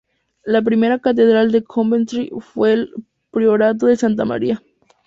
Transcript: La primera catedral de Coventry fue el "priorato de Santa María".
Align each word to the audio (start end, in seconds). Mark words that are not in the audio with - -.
La 0.43 0.63
primera 0.63 0.97
catedral 0.97 1.51
de 1.51 1.61
Coventry 1.63 2.31
fue 2.39 2.73
el 2.73 2.89
"priorato 3.29 3.85
de 3.85 3.97
Santa 3.97 4.25
María". 4.25 4.63